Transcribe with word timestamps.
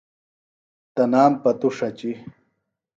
تنام 0.95 1.31
پتوۡ 1.41 1.73
ݜچیۡ 1.77 2.15